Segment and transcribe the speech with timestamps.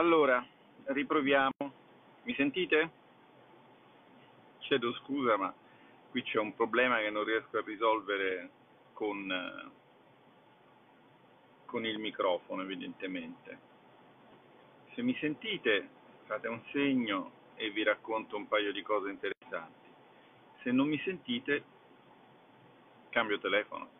[0.00, 0.42] Allora,
[0.84, 1.52] riproviamo.
[2.22, 2.90] Mi sentite?
[4.60, 5.52] Chiedo scusa, ma
[6.08, 8.50] qui c'è un problema che non riesco a risolvere
[8.94, 9.70] con, eh,
[11.66, 13.58] con il microfono, evidentemente.
[14.94, 15.86] Se mi sentite,
[16.24, 19.88] fate un segno e vi racconto un paio di cose interessanti.
[20.62, 21.62] Se non mi sentite,
[23.10, 23.99] cambio telefono.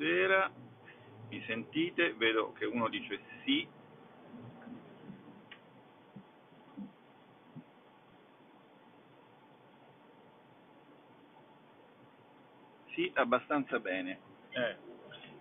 [0.00, 0.50] Buonasera,
[1.28, 2.14] mi sentite?
[2.14, 3.68] Vedo che uno dice sì.
[12.94, 14.18] Sì, abbastanza bene.
[14.52, 14.76] Eh,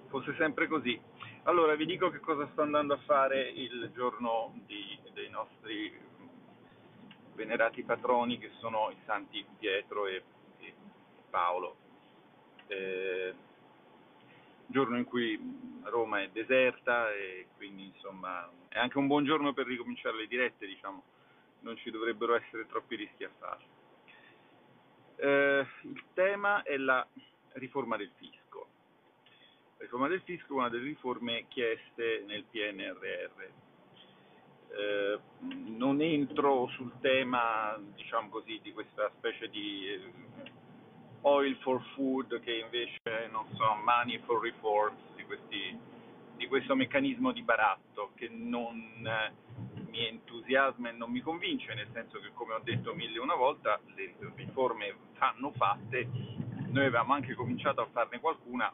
[0.10, 1.00] fosse sempre così.
[1.44, 5.98] Allora, vi dico che cosa sto andando a fare il giorno di, dei nostri
[7.34, 10.22] venerati patroni che sono i santi Pietro e,
[10.60, 10.74] e
[11.30, 11.78] Paolo.
[12.68, 13.48] Eh,
[14.70, 15.40] giorno in cui
[15.84, 20.68] Roma è deserta e quindi insomma è anche un buon giorno per ricominciare le dirette,
[20.68, 21.04] diciamo,
[21.62, 23.78] non ci dovrebbero essere troppi rischi a farlo.
[25.16, 27.06] Eh, il tema è la
[27.54, 28.68] riforma del fisco.
[29.78, 33.42] La riforma del fisco è una delle riforme chieste nel PNRR.
[34.72, 40.00] Eh, non entro sul tema, diciamo così, di questa specie di
[41.22, 45.78] oil for food che invece, non so, money for reforms, di, questi,
[46.38, 49.32] di questo meccanismo di baratto che non eh,
[49.90, 53.80] mi entusiasma e non mi convince, nel senso che come ho detto mille una volta
[53.96, 56.08] le riforme vanno fatte,
[56.70, 58.72] noi avevamo anche cominciato a farne qualcuna,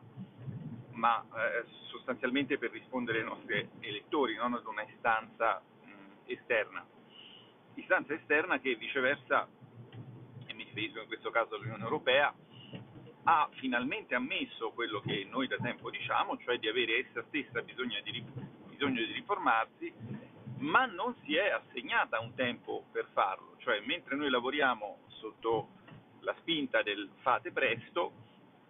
[0.91, 6.85] ma eh, sostanzialmente per rispondere ai nostri elettori, non ad una istanza mh, esterna.
[7.75, 9.47] Istanza esterna che viceversa
[10.75, 12.33] riferisco in questo caso all'Unione Europea,
[13.23, 17.99] ha finalmente ammesso quello che noi da tempo diciamo, cioè di avere essa stessa bisogno
[18.03, 18.23] di,
[18.67, 19.93] bisogno di riformarsi,
[20.59, 25.69] ma non si è assegnata un tempo per farlo, cioè mentre noi lavoriamo sotto
[26.19, 28.11] la spinta del fate presto,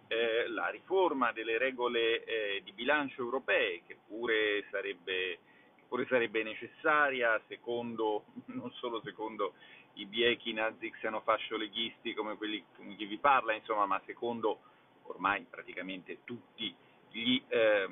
[0.08, 5.40] eh, la riforma delle regole eh, di bilancio europee, che pure sarebbe,
[5.88, 9.54] pure sarebbe necessaria secondo, non solo secondo
[9.96, 14.60] i biechi nazi xenofascio-leghisti come quelli con chi vi parla, insomma, ma secondo
[15.04, 16.74] ormai praticamente tutti
[17.10, 17.88] gli eh,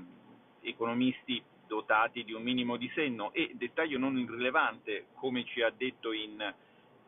[0.63, 3.33] economisti dotati di un minimo di senno.
[3.33, 6.55] E dettaglio non irrilevante, come ci ha detto in,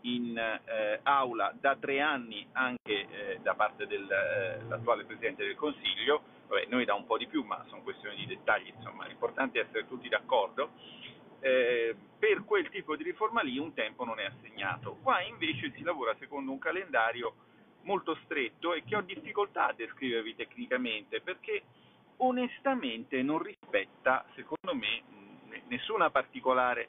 [0.03, 6.35] in eh, aula da tre anni anche eh, da parte dell'attuale eh, Presidente del Consiglio,
[6.49, 9.65] Vabbè, noi da un po' di più, ma sono questioni di dettagli, insomma, l'importante è
[9.65, 10.71] essere tutti d'accordo,
[11.47, 14.97] eh, per quel tipo di riforma lì un tempo non è assegnato.
[15.01, 17.35] Qua invece si lavora secondo un calendario
[17.83, 21.63] molto stretto e che ho difficoltà a descrivervi tecnicamente perché
[22.17, 25.05] onestamente non rispetta, secondo me,
[26.11, 26.89] particolare,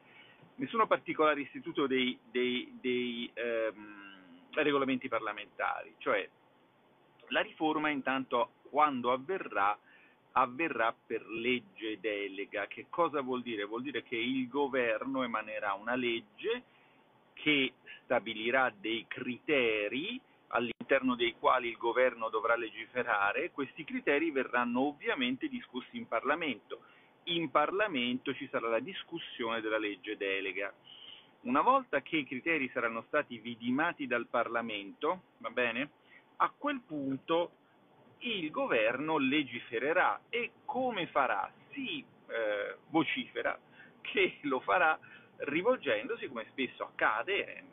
[0.56, 5.94] nessuno particolare istituto dei, dei, dei ehm, regolamenti parlamentari.
[6.00, 6.28] Cioè,
[7.28, 9.78] la riforma intanto quando avverrà
[10.34, 12.68] avverrà per legge delega.
[12.68, 13.66] Che cosa vuol dire?
[13.66, 16.64] Vuol dire che il governo emanerà una legge
[17.34, 17.74] che
[18.04, 25.98] stabilirà dei criteri all'interno dei quali il governo dovrà legiferare, questi criteri verranno ovviamente discussi
[25.98, 26.82] in Parlamento.
[27.24, 30.74] In Parlamento ci sarà la discussione della legge delega.
[31.42, 35.90] Una volta che i criteri saranno stati vidimati dal Parlamento, va bene?
[36.38, 37.52] A quel punto
[38.19, 41.52] il governo legifererà e come farà?
[41.72, 43.58] Si eh, vocifera
[44.02, 44.97] che lo farà
[45.37, 47.64] rivolgendosi, come spesso accade, è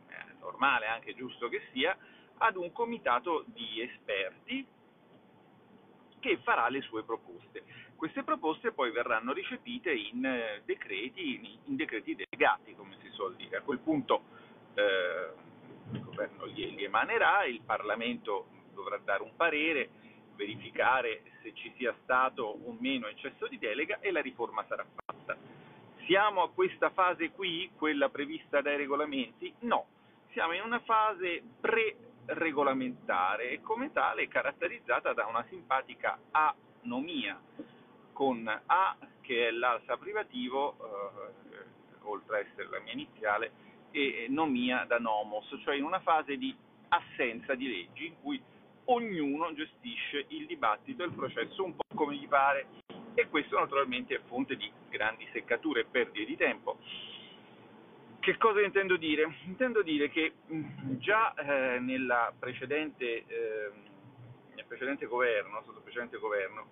[0.40, 1.96] normale anche giusto che sia,
[2.38, 4.66] ad un comitato di esperti
[6.20, 7.64] che farà le sue proposte.
[7.96, 13.58] Queste proposte poi verranno recepite in eh, decreti, in decreti delegati, come si suol dire.
[13.58, 14.22] A quel punto
[14.74, 15.28] eh,
[15.92, 19.88] il governo li, li emanerà, il Parlamento dovrà dare un parere,
[20.36, 25.36] verificare se ci sia stato o meno eccesso di delega e la riforma sarà fatta.
[26.06, 29.52] Siamo a questa fase qui, quella prevista dai regolamenti?
[29.60, 29.86] No,
[30.32, 37.40] siamo in una fase pre-regolamentare e come tale caratterizzata da una simpatica anomia,
[38.12, 41.64] con A che è l'alfa privativo, eh,
[42.02, 43.52] oltre a essere la mia iniziale,
[43.90, 46.54] e nomia da nomos, cioè in una fase di
[46.88, 48.42] assenza di leggi in cui
[48.86, 52.66] ognuno gestisce il dibattito e il processo un po' come gli pare
[53.14, 56.78] e questo naturalmente è fonte di grandi seccature e perdite di tempo.
[58.18, 59.36] Che cosa intendo dire?
[59.44, 61.78] Intendo dire che mm, già eh,
[62.38, 63.70] precedente, eh,
[64.54, 66.68] nel precedente governo, sotto precedente governo,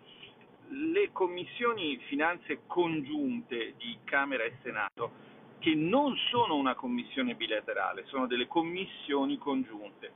[0.69, 8.27] le commissioni finanze congiunte di Camera e Senato, che non sono una commissione bilaterale, sono
[8.27, 10.13] delle commissioni congiunte,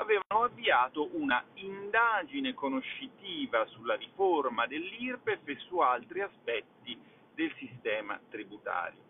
[0.00, 6.98] avevano avviato una indagine conoscitiva sulla riforma dell'IRPEF e su altri aspetti
[7.34, 9.00] del sistema tributario,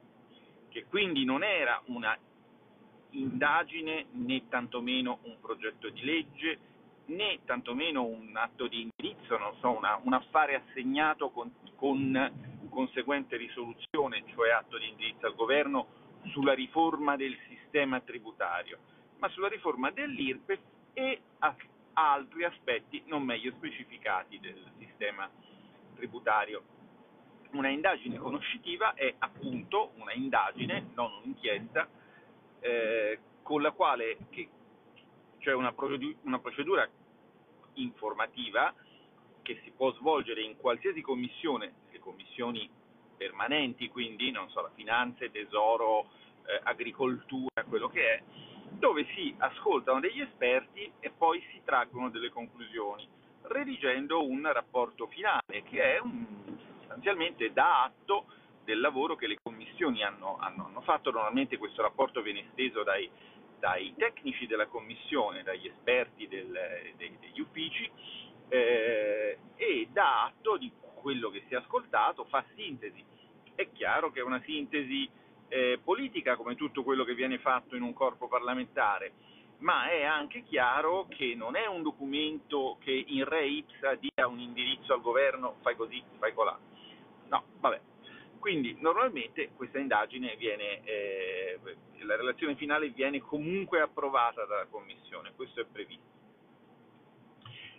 [0.69, 2.17] che quindi non era una
[3.11, 6.59] indagine né tantomeno un progetto di legge
[7.07, 13.37] né tantomeno un atto di indirizzo, non so, una, un affare assegnato con, con conseguente
[13.37, 15.87] risoluzione, cioè atto di indirizzo al governo
[16.27, 18.79] sulla riforma del sistema tributario,
[19.19, 20.61] ma sulla riforma dell'IRPEF
[20.93, 21.55] e a
[21.93, 25.29] altri aspetti non meglio specificati del sistema
[25.95, 26.63] tributario.
[27.53, 31.89] Una indagine conoscitiva è appunto una indagine, non un'inchiesta,
[32.61, 34.49] eh, con la quale, che,
[35.39, 35.75] cioè una,
[36.23, 36.89] una procedura
[37.75, 38.73] informativa
[39.43, 42.71] che si può svolgere in qualsiasi commissione, le commissioni
[43.17, 46.09] permanenti, quindi non so, la finanze, tesoro,
[46.47, 48.23] eh, agricoltura, quello che è,
[48.70, 53.06] dove si ascoltano degli esperti e poi si traggono delle conclusioni,
[53.43, 56.26] redigendo un rapporto finale che è un,
[56.78, 58.26] sostanzialmente da atto
[58.64, 61.11] del lavoro che le commissioni hanno, hanno, hanno fatto.
[61.11, 63.11] Normalmente questo rapporto viene esteso dai,
[63.58, 66.50] dai tecnici della commissione, dagli esperti del,
[66.96, 67.90] dei, degli uffici
[68.49, 70.70] eh, e dà atto di
[71.00, 73.02] quello che si è ascoltato, fa sintesi.
[73.55, 75.08] È chiaro che è una sintesi
[75.50, 79.12] eh, politica come tutto quello che viene fatto in un corpo parlamentare,
[79.58, 84.38] ma è anche chiaro che non è un documento che in re ipsa dia un
[84.38, 86.58] indirizzo al governo, fai così, fai colà.
[87.29, 87.81] No, vabbè.
[88.38, 91.58] Quindi normalmente questa indagine viene, eh,
[92.05, 96.08] la relazione finale viene comunque approvata dalla Commissione, questo è previsto.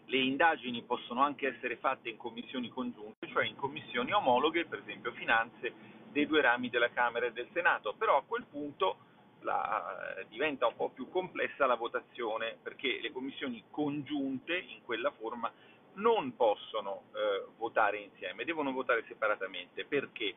[0.06, 5.14] Le indagini possono anche essere fatte in commissioni congiunte, cioè in commissioni omologhe, per esempio
[5.14, 5.74] finanze,
[6.12, 8.98] dei due rami della Camera e del Senato, però a quel punto
[9.42, 15.52] la, diventa un po' più complessa la votazione perché le commissioni congiunte in quella forma
[15.94, 19.86] non possono eh, votare insieme, devono votare separatamente.
[19.86, 20.36] Perché?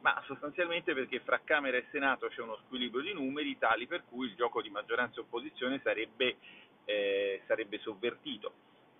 [0.00, 4.26] Ma sostanzialmente perché fra Camera e Senato c'è uno squilibrio di numeri tali per cui
[4.26, 6.36] il gioco di maggioranza e opposizione sarebbe,
[6.84, 8.52] eh, sarebbe sovvertito.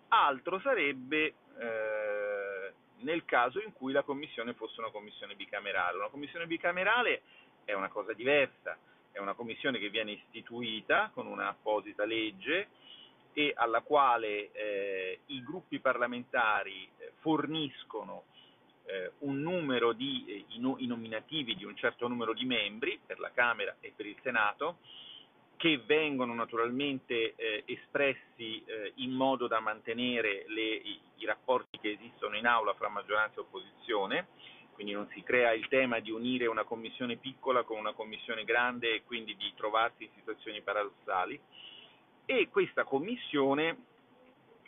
[0.08, 2.35] Altro sarebbe eh,
[3.00, 5.98] nel caso in cui la commissione fosse una commissione bicamerale.
[5.98, 7.22] Una commissione bicamerale
[7.64, 8.76] è una cosa diversa,
[9.12, 12.68] è una commissione che viene istituita con un'apposita legge
[13.32, 18.24] e alla quale eh, i gruppi parlamentari eh, forniscono
[18.86, 23.18] eh, un numero di eh, i, i nominativi di un certo numero di membri per
[23.18, 24.78] la Camera e per il Senato
[25.56, 31.92] che vengono naturalmente eh, espressi eh, in modo da mantenere le, i, i, rapporti che
[31.92, 34.28] esistono in aula fra maggioranza e opposizione,
[34.74, 38.94] quindi non si crea il tema di unire una commissione piccola con una commissione grande
[38.94, 41.40] e quindi di trovarsi in situazioni paradossali.
[42.26, 43.76] E questa commissione,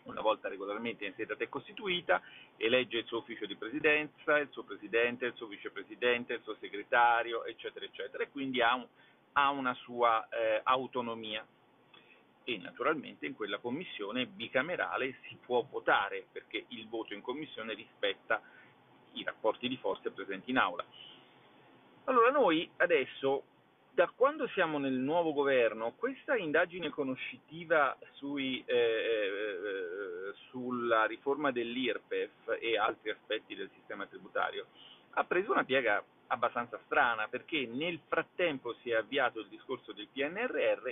[0.05, 2.23] una volta regolarmente insediata e costituita,
[2.57, 7.45] elegge il suo ufficio di presidenza, il suo presidente, il suo vicepresidente, il suo segretario,
[7.45, 8.87] eccetera, eccetera, e quindi ha un
[9.39, 11.47] ha una sua eh, autonomia
[12.43, 18.41] e naturalmente in quella commissione bicamerale si può votare perché il voto in commissione rispetta
[19.13, 20.85] i rapporti di forze presenti in aula.
[22.05, 23.45] Allora noi adesso,
[23.93, 32.57] da quando siamo nel nuovo governo, questa indagine conoscitiva sui, eh, eh, sulla riforma dell'IRPEF
[32.59, 34.67] e altri aspetti del sistema tributario
[35.11, 40.09] ha preso una piega abbastanza strana perché nel frattempo si è avviato il discorso del
[40.13, 40.89] PNRR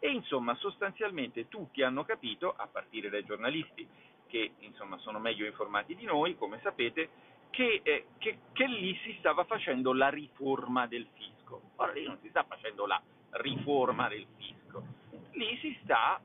[0.00, 3.86] e insomma sostanzialmente tutti hanno capito, a partire dai giornalisti
[4.26, 7.08] che insomma sono meglio informati di noi, come sapete,
[7.50, 11.62] che, eh, che, che lì si stava facendo la riforma del fisco.
[11.76, 14.84] Ora lì non si sta facendo la riforma del fisco,
[15.32, 16.20] lì si sta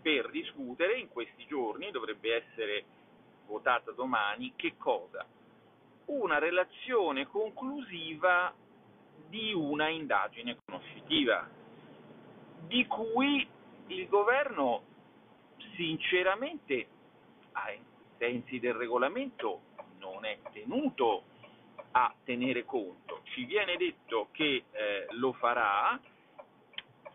[0.00, 2.84] per discutere in questi giorni, dovrebbe essere
[3.46, 5.24] votata domani, che cosa?
[6.20, 8.54] Una relazione conclusiva
[9.28, 11.48] di una indagine conoscitiva,
[12.66, 13.46] di cui
[13.86, 14.82] il governo
[15.74, 16.86] sinceramente,
[17.52, 17.80] ai
[18.18, 19.62] sensi del regolamento,
[19.98, 21.24] non è tenuto
[21.92, 23.20] a tenere conto.
[23.24, 25.98] Ci viene detto che eh, lo farà,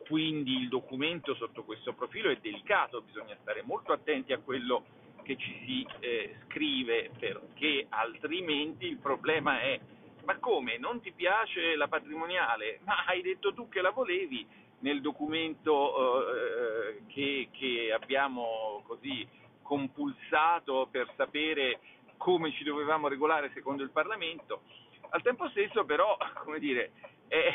[0.07, 4.85] quindi il documento sotto questo profilo è delicato, bisogna stare molto attenti a quello
[5.27, 9.77] che ci si eh, scrive perché altrimenti il problema è
[10.23, 12.79] ma come non ti piace la patrimoniale?
[12.85, 14.47] Ma hai detto tu che la volevi
[14.79, 19.27] nel documento eh, che, che, abbiamo così
[19.61, 21.79] compulsato per sapere
[22.15, 24.61] come ci dovevamo regolare secondo il Parlamento.
[25.09, 26.91] Al tempo stesso però, come dire,
[27.27, 27.53] è,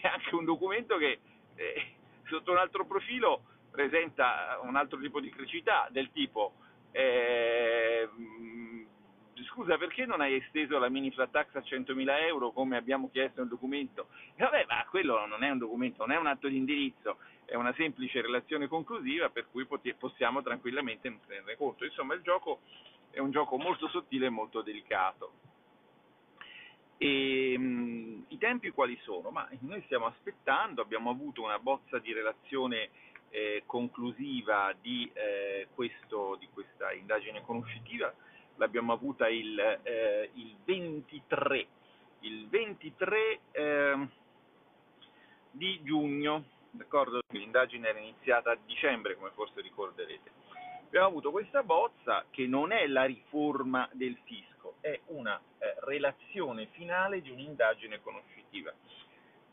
[0.00, 1.18] è anche un documento che
[1.54, 1.86] eh,
[2.28, 6.52] sotto un altro profilo presenta un altro tipo di criticità del tipo
[6.96, 8.08] eh,
[9.46, 13.40] scusa perché non hai esteso la mini flat tax a 100.000 euro come abbiamo chiesto
[13.40, 14.08] nel documento?
[14.36, 17.56] E vabbè, ma quello non è un documento, non è un atto di indirizzo, è
[17.56, 19.66] una semplice relazione conclusiva per cui
[19.98, 21.84] possiamo tranquillamente prendere conto.
[21.84, 22.60] Insomma, il gioco
[23.10, 25.32] è un gioco molto sottile e molto delicato.
[26.96, 29.30] E, mh, I tempi quali sono?
[29.30, 32.90] Ma noi stiamo aspettando, abbiamo avuto una bozza di relazione
[33.34, 38.14] eh, conclusiva di, eh, questo, di, questa indagine conoscitiva,
[38.56, 41.66] l'abbiamo avuta il, eh, il 23,
[42.20, 44.10] il 23 ehm,
[45.50, 47.22] di giugno, d'accordo?
[47.32, 50.30] L'indagine era iniziata a dicembre, come forse ricorderete.
[50.86, 56.68] Abbiamo avuto questa bozza che non è la riforma del fisco, è una eh, relazione
[56.70, 58.72] finale di un'indagine conoscitiva.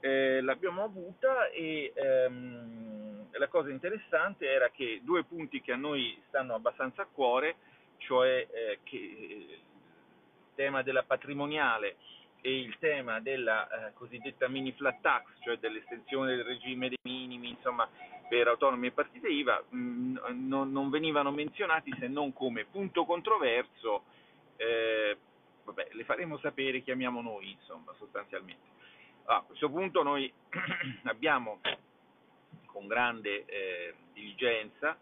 [0.02, 6.22] Eh, l'abbiamo avuta e ehm, la cosa interessante era che due punti che a noi
[6.28, 7.56] stanno abbastanza a cuore,
[7.98, 9.60] cioè eh, che il
[10.56, 11.98] tema della patrimoniale
[12.42, 17.50] e il tema della eh, cosiddetta mini flat tax, cioè dell'estensione del regime dei minimi,
[17.50, 17.88] insomma,
[18.28, 23.06] per autonomi e partite IVA, mh, mm, non, non, venivano menzionati se non come punto
[23.06, 24.06] controverso,
[24.56, 25.18] eh,
[25.64, 28.70] vabbè, le faremo sapere, chiamiamo noi, insomma, sostanzialmente.
[29.26, 30.32] Ah, a questo punto noi
[31.06, 31.60] abbiamo
[32.72, 34.98] con grande eh, diligenza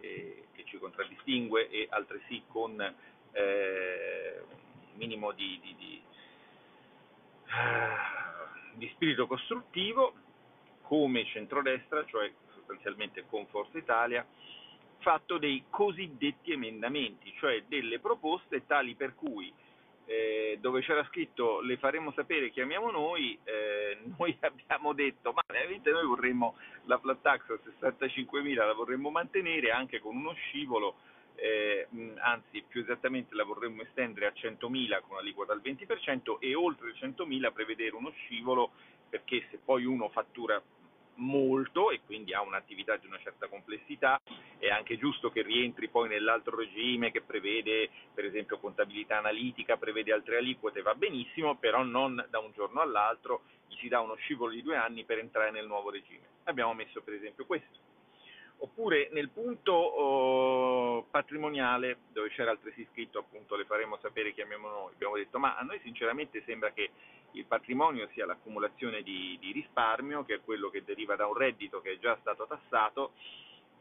[0.00, 6.02] eh, che ci contraddistingue e altresì con eh, un minimo di, di, di,
[8.74, 10.14] di, spirito costruttivo
[10.82, 14.26] come centrodestra, cioè sostanzialmente con Forza Italia,
[14.98, 19.52] fatto dei cosiddetti emendamenti, cioè delle proposte tali per cui
[20.06, 25.90] eh, dove c'era scritto le faremo sapere, chiamiamo noi, eh, noi abbiamo detto ma veramente
[25.90, 30.96] noi vorremmo la flat tax a 65.000 la vorremmo mantenere anche con uno scivolo,
[31.36, 31.86] eh,
[32.18, 37.52] anzi più esattamente la vorremmo estendere a 100.000 con aliquota al 20% e oltre 100.000
[37.52, 38.72] prevedere uno scivolo
[39.08, 40.62] perché se poi uno fattura
[41.16, 44.20] molto e quindi ha un'attività di una certa complessità,
[44.58, 50.12] è anche giusto che rientri poi nell'altro regime che prevede per esempio contabilità analitica, prevede
[50.12, 54.52] altre aliquote, va benissimo, però non da un giorno all'altro gli si dà uno scivolo
[54.52, 56.26] di due anni per entrare nel nuovo regime.
[56.44, 57.90] Abbiamo messo per esempio questo.
[58.58, 64.92] Oppure nel punto oh, patrimoniale, dove c'era altresì scritto appunto le faremo sapere, chiamiamo noi,
[64.92, 66.90] abbiamo detto ma a noi sinceramente sembra che
[67.32, 71.80] il patrimonio sia l'accumulazione di, di risparmio, che è quello che deriva da un reddito
[71.80, 73.12] che è già stato tassato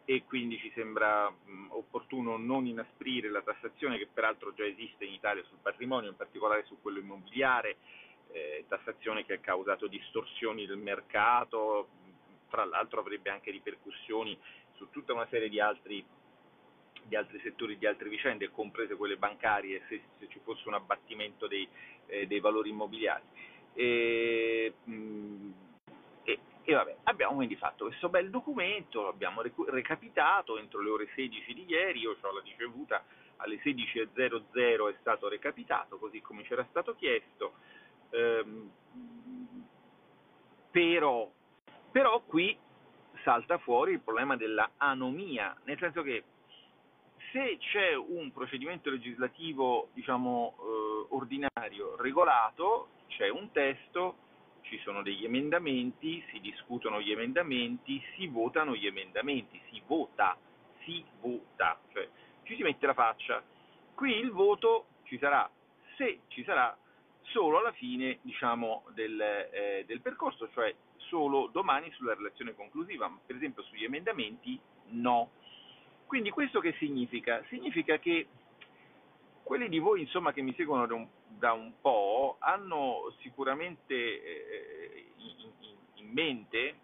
[0.06, 5.14] e quindi ci sembra mh, opportuno non inasprire la tassazione che peraltro già esiste in
[5.14, 7.78] Italia sul patrimonio, in particolare su quello immobiliare,
[8.32, 11.88] eh, tassazione che ha causato distorsioni del mercato,
[12.50, 14.38] tra l'altro avrebbe anche ripercussioni
[14.76, 16.04] su tutta una serie di altri,
[17.12, 21.46] di altri settori, di altre vicende, comprese quelle bancarie, se, se ci fosse un abbattimento
[21.46, 21.68] dei,
[22.06, 23.24] eh, dei valori immobiliari.
[23.74, 25.52] E, mh,
[26.24, 31.54] e, e, vabbè, abbiamo quindi fatto questo bel documento, l'abbiamo recapitato entro le ore 16
[31.54, 33.04] di ieri, io ce l'ho ricevuta
[33.38, 37.56] alle 16.00 è stato recapitato, così come c'era stato chiesto,
[38.12, 38.72] ehm,
[40.72, 41.30] però,
[41.92, 42.58] però qui
[43.24, 46.24] salta fuori il problema della anomia, nel senso che
[47.32, 54.18] se c'è un procedimento legislativo diciamo, eh, ordinario regolato, c'è un testo,
[54.62, 60.38] ci sono degli emendamenti, si discutono gli emendamenti, si votano gli emendamenti, si vota,
[60.84, 62.08] si vota, cioè
[62.44, 63.44] ci si mette la faccia.
[63.96, 65.50] Qui il voto ci sarà,
[65.98, 66.76] se ci sarà,
[67.24, 73.36] solo alla fine diciamo, del, eh, del percorso, cioè solo domani sulla relazione conclusiva, per
[73.36, 74.60] esempio sugli emendamenti
[74.90, 75.32] no.
[76.12, 77.42] Quindi questo che significa?
[77.48, 78.28] Significa che
[79.44, 81.08] quelli di voi insomma, che mi seguono da un,
[81.40, 85.52] da un po' hanno sicuramente eh, in,
[85.94, 86.76] in, mente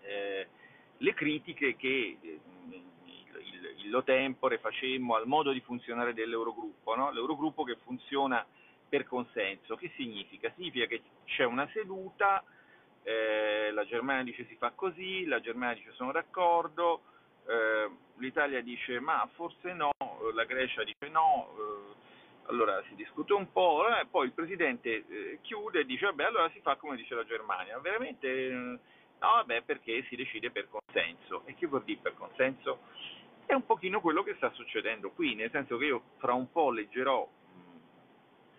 [0.00, 0.48] eh,
[0.96, 7.12] le critiche che eh, il, il, lo tempore facemmo al modo di funzionare dell'Eurogruppo, no?
[7.12, 8.46] l'Eurogruppo che funziona
[8.88, 9.76] per consenso.
[9.76, 10.50] Che significa?
[10.56, 12.42] Significa che c'è una seduta,
[13.02, 17.02] eh, la Germania dice si fa così, la Germania dice sono d'accordo,
[17.46, 19.90] eh, l'Italia dice ma forse no,
[20.34, 21.94] la Grecia dice no, eh,
[22.48, 26.50] allora si discute un po', eh, poi il Presidente eh, chiude e dice vabbè allora
[26.50, 28.78] si fa come dice la Germania, veramente no
[29.18, 32.80] vabbè perché si decide per consenso, e che vuol dire per consenso?
[33.46, 36.70] è un pochino quello che sta succedendo qui, nel senso che io fra un po'
[36.70, 37.26] leggerò,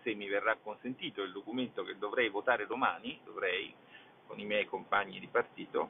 [0.02, 3.74] se mi verrà consentito, il documento che dovrei votare domani, dovrei,
[4.26, 5.90] con i miei compagni di partito,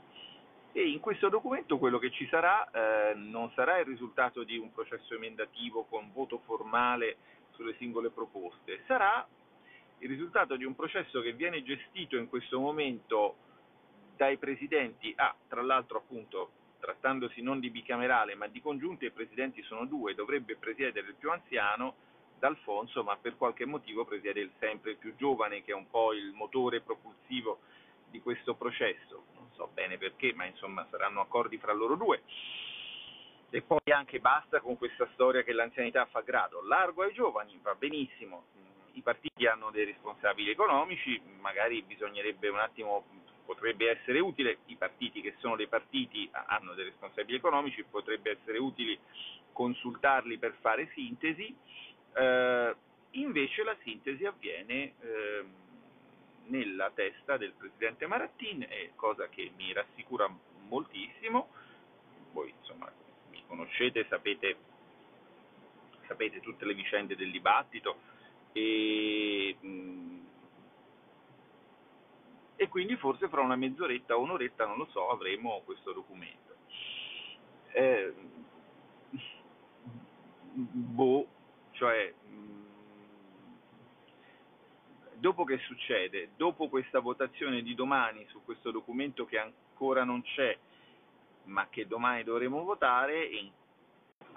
[0.78, 4.72] e in questo documento quello che ci sarà eh, non sarà il risultato di un
[4.72, 7.18] processo emendativo con voto formale
[7.54, 9.28] sulle singole proposte, sarà
[9.98, 13.38] il risultato di un processo che viene gestito in questo momento
[14.16, 19.64] dai presidenti, ah, tra l'altro appunto trattandosi non di bicamerale ma di congiunte, i presidenti
[19.64, 21.96] sono due, dovrebbe presiedere il più anziano,
[22.38, 26.34] D'Alfonso, ma per qualche motivo presiede il sempre più giovane, che è un po' il
[26.34, 27.62] motore propulsivo
[28.12, 29.37] di questo processo.
[29.58, 32.22] So bene perché, ma insomma saranno accordi fra loro due.
[33.50, 36.62] E poi anche basta con questa storia che l'anzianità fa grado.
[36.62, 38.46] Largo ai giovani, va benissimo,
[38.94, 43.06] i partiti hanno dei responsabili economici, magari bisognerebbe un attimo
[43.46, 48.58] potrebbe essere utile, i partiti che sono dei partiti hanno dei responsabili economici, potrebbe essere
[48.58, 49.00] utile
[49.54, 51.56] consultarli per fare sintesi,
[52.14, 52.76] eh,
[53.12, 55.46] invece la sintesi avviene eh,
[56.48, 60.30] nella testa del presidente Marattin, cosa che mi rassicura
[60.68, 61.50] moltissimo,
[62.32, 62.92] voi insomma
[63.30, 64.56] mi conoscete, sapete,
[66.08, 68.00] sapete tutte le vicende del dibattito
[68.54, 70.18] e mh,
[72.60, 76.56] e quindi forse fra una mezz'oretta o un'oretta, non lo so, avremo questo documento.
[77.72, 78.14] Eh,
[80.54, 81.28] boh,
[81.74, 82.12] cioè,
[85.20, 90.58] dopo che succede, dopo questa votazione di domani su questo documento che ancora non c'è,
[91.44, 93.52] ma che domani dovremo votare, e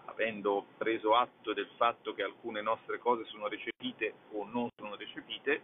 [0.06, 5.62] avendo preso atto del fatto che alcune nostre cose sono recepite o non sono recepite,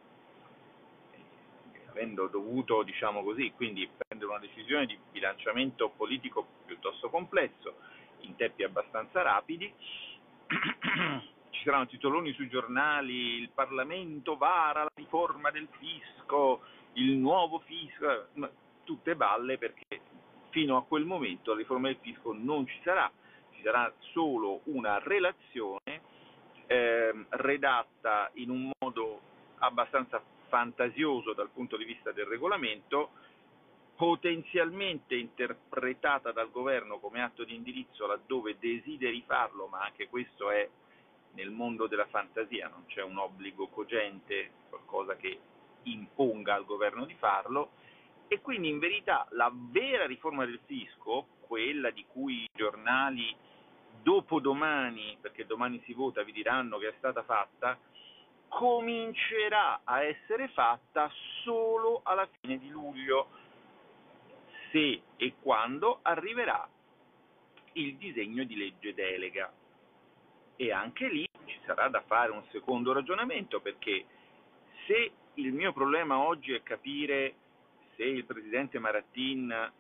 [1.88, 7.76] avendo dovuto, diciamo così, quindi prendere una decisione di bilanciamento politico piuttosto complesso,
[8.20, 9.72] in tempi abbastanza rapidi,
[11.66, 16.60] saranno titoloni sui giornali, il Parlamento vara la riforma del fisco,
[16.92, 18.28] il nuovo fisco,
[18.84, 20.00] tutte balle perché
[20.50, 23.10] fino a quel momento la riforma del fisco non ci sarà,
[23.50, 26.02] ci sarà solo una relazione
[26.68, 29.20] eh, redatta in un modo
[29.58, 33.10] abbastanza fantasioso dal punto di vista del regolamento,
[33.96, 40.68] potenzialmente interpretata dal governo come atto di indirizzo laddove desideri farlo, ma anche questo è
[41.36, 45.38] nel mondo della fantasia, non c'è un obbligo cogente, qualcosa che
[45.84, 47.72] imponga al governo di farlo,
[48.26, 53.36] e quindi in verità la vera riforma del fisco, quella di cui i giornali
[54.02, 57.78] dopodomani, perché domani si vota, vi diranno che è stata fatta,
[58.48, 61.10] comincerà a essere fatta
[61.42, 63.28] solo alla fine di luglio,
[64.70, 66.68] se e quando arriverà
[67.72, 69.52] il disegno di legge delega.
[70.56, 74.04] E anche lì ci sarà da fare un secondo ragionamento, perché
[74.86, 77.34] se il mio problema oggi è capire
[77.96, 79.72] se il Presidente Marattin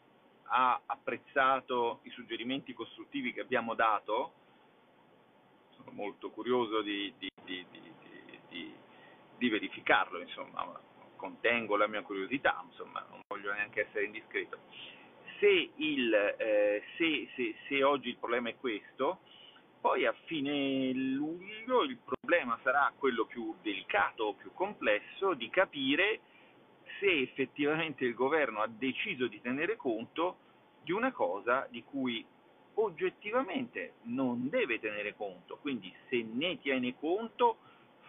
[0.48, 4.32] ha apprezzato i suggerimenti costruttivi che abbiamo dato,
[5.76, 7.66] sono molto curioso di, di, di,
[9.38, 10.80] di, verificarlo, insomma,
[11.16, 14.58] contengo la mia curiosità, insomma, non voglio neanche essere indiscreto.
[15.38, 19.20] Se, il, eh, se, se, se oggi il problema è questo,
[19.86, 26.22] poi a fine luglio il problema sarà quello più delicato, più complesso, di capire
[26.98, 30.38] se effettivamente il governo ha deciso di tenere conto
[30.82, 32.26] di una cosa di cui
[32.74, 37.58] oggettivamente non deve tenere conto, quindi se ne tiene conto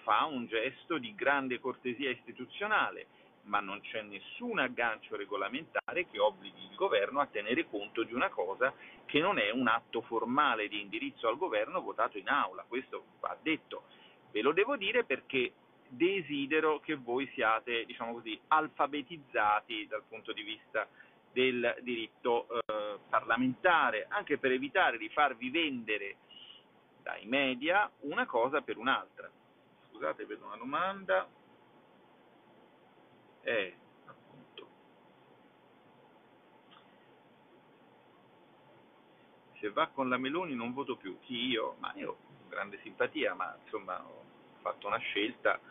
[0.01, 3.05] fa un gesto di grande cortesia istituzionale,
[3.47, 8.29] ma non c'è nessun aggancio regolamentare che obblighi il governo a tenere conto di una
[8.29, 8.73] cosa
[9.05, 13.35] che non è un atto formale di indirizzo al governo votato in aula, questo va
[13.41, 13.83] detto.
[14.31, 15.53] Ve lo devo dire perché
[15.87, 20.87] desidero che voi siate, diciamo così, alfabetizzati dal punto di vista
[21.31, 26.17] del diritto eh, parlamentare, anche per evitare di farvi vendere
[27.01, 29.31] dai media una cosa per un'altra
[29.97, 31.27] scusate, vedo una domanda.
[33.47, 33.73] Eh,
[34.07, 34.67] appunto.
[39.57, 41.17] Se va con la Meloni non voto più.
[41.21, 41.77] Chi io?
[41.79, 42.17] Ma io ho
[42.49, 44.25] grande simpatia, ma insomma ho
[44.59, 45.61] fatto una scelta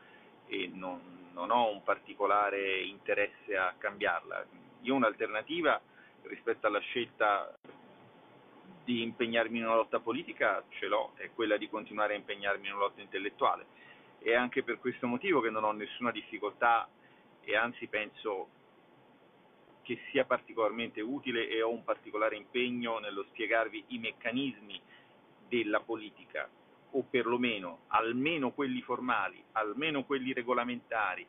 [0.46, 4.46] e non, non ho un particolare interesse a cambiarla.
[4.80, 5.78] Io un'alternativa
[6.22, 7.58] rispetto alla scelta
[8.84, 12.72] di impegnarmi in una lotta politica ce l'ho, è quella di continuare a impegnarmi in
[12.72, 13.66] una lotta intellettuale
[14.18, 16.88] è anche per questo motivo che non ho nessuna difficoltà
[17.46, 18.48] e anzi penso
[19.82, 24.80] che sia particolarmente utile e ho un particolare impegno nello spiegarvi i meccanismi
[25.48, 26.50] della politica,
[26.90, 31.24] o perlomeno almeno quelli formali, almeno quelli regolamentari,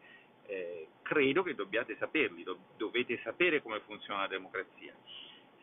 [0.48, 4.96] eh, credo che dobbiate saperli, do, dovete sapere come funziona la democrazia.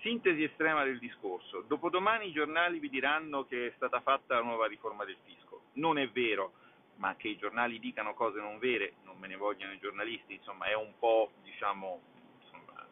[0.01, 1.62] Sintesi estrema del discorso.
[1.62, 5.62] Dopodomani i giornali vi diranno che è stata fatta la nuova riforma del fisco.
[5.75, 6.53] Non è vero,
[6.96, 10.66] ma che i giornali dicano cose non vere, non me ne vogliono i giornalisti, insomma
[10.66, 12.00] è un po', diciamo,
[12.40, 12.87] insomma,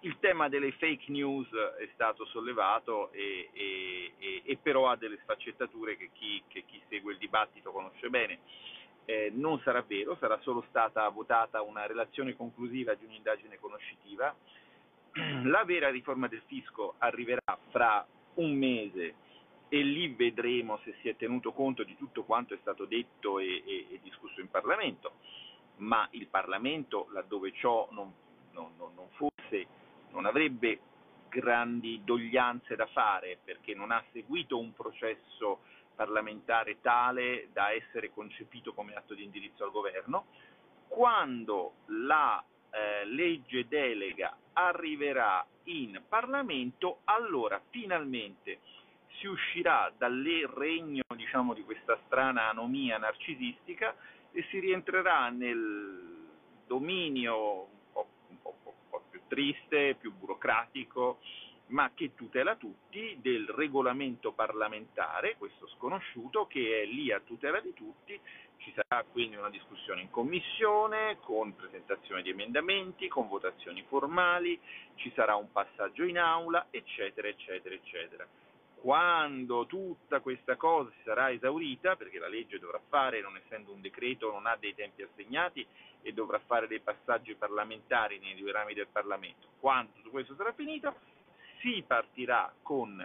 [0.00, 5.18] il tema delle fake news è stato sollevato e, e, e, e però ha delle
[5.22, 8.40] sfaccettature che chi, che chi, segue il dibattito conosce bene.
[9.08, 14.34] Eh, non sarà vero, sarà solo stata votata una relazione conclusiva di un'indagine conoscitiva
[15.44, 19.14] la vera riforma del fisco arriverà fra un mese
[19.68, 23.62] e lì vedremo se si è tenuto conto di tutto quanto è stato detto e,
[23.66, 25.14] e, e discusso in Parlamento,
[25.76, 28.12] ma il Parlamento, laddove ciò non,
[28.52, 29.66] non, non fosse,
[30.10, 30.80] non avrebbe
[31.28, 35.60] grandi doglianze da fare perché non ha seguito un processo
[35.94, 40.26] parlamentare tale da essere concepito come atto di indirizzo al governo,
[40.88, 48.60] quando la eh, legge delega arriverà in Parlamento, allora finalmente
[49.18, 50.22] si uscirà dal
[50.54, 53.94] regno diciamo, di questa strana anomia narcisistica
[54.32, 56.24] e si rientrerà nel
[56.66, 61.18] dominio un po', un po', un po più triste, più burocratico,
[61.68, 67.72] ma che tutela tutti del regolamento parlamentare, questo sconosciuto, che è lì a tutela di
[67.72, 68.20] tutti
[68.58, 74.58] ci sarà quindi una discussione in commissione, con presentazione di emendamenti, con votazioni formali,
[74.96, 78.26] ci sarà un passaggio in aula, eccetera, eccetera, eccetera.
[78.80, 83.80] Quando tutta questa cosa si sarà esaurita, perché la legge dovrà fare, non essendo un
[83.80, 85.66] decreto, non ha dei tempi assegnati
[86.02, 90.52] e dovrà fare dei passaggi parlamentari nei due rami del Parlamento, quando tutto questo sarà
[90.52, 90.94] finito,
[91.60, 92.96] si partirà con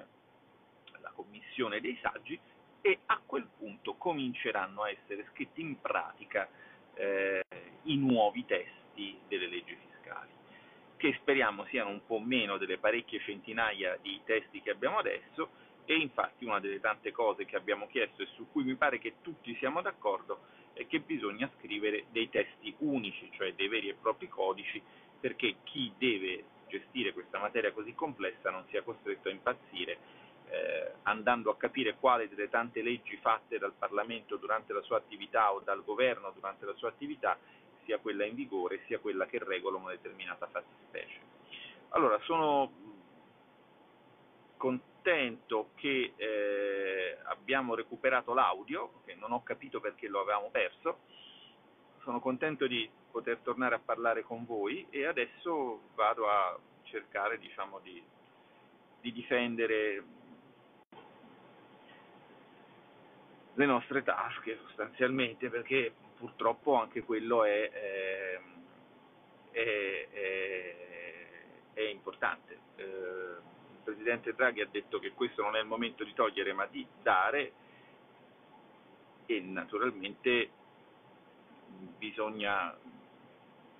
[0.99, 2.39] la commissione dei saggi
[2.81, 6.47] e a quel punto cominceranno a essere scritti in pratica
[6.93, 7.43] eh,
[7.83, 10.29] i nuovi testi delle leggi fiscali,
[10.97, 15.49] che speriamo siano un po' meno delle parecchie centinaia di testi che abbiamo adesso
[15.91, 19.15] e infatti una delle tante cose che abbiamo chiesto e su cui mi pare che
[19.19, 20.39] tutti siamo d'accordo
[20.71, 24.81] è che bisogna scrivere dei testi unici, cioè dei veri e propri codici,
[25.19, 29.97] perché chi deve gestire questa materia così complessa non sia costretto a impazzire
[30.47, 35.51] eh, andando a capire quale delle tante leggi fatte dal Parlamento durante la sua attività
[35.51, 37.37] o dal governo durante la sua attività
[37.83, 41.19] sia quella in vigore sia quella che regola una determinata fattispecie.
[41.89, 42.71] Allora, sono
[45.01, 50.99] contento che eh, abbiamo recuperato l'audio, che non ho capito perché lo avevamo perso,
[52.03, 57.79] sono contento di poter tornare a parlare con voi e adesso vado a cercare diciamo,
[57.79, 58.01] di,
[59.01, 60.03] di difendere
[63.55, 68.41] le nostre tasche sostanzialmente, perché purtroppo anche quello è, eh,
[69.49, 70.75] è, è,
[71.73, 72.59] è importante.
[72.75, 73.50] Eh,
[73.81, 77.53] Presidente Draghi ha detto che questo non è il momento di togliere ma di dare
[79.25, 80.49] e naturalmente
[81.97, 82.75] bisogna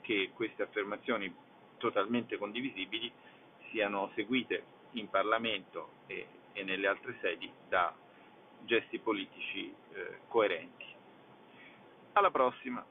[0.02, 1.34] che queste affermazioni
[1.78, 3.12] totalmente condivisibili
[3.70, 7.94] siano seguite in Parlamento e, e nelle altre sedi da
[8.64, 10.86] gesti politici eh, coerenti.
[12.14, 12.91] Alla prossima!